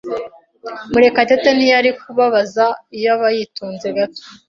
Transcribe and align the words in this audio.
Murekatete 0.91 1.49
ntiyari 1.57 1.89
kubabaza 1.99 2.65
iyo 2.97 3.09
aba 3.15 3.27
yitonze 3.35 3.87
gato. 3.97 4.23